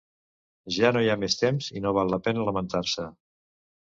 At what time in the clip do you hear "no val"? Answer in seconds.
1.85-2.13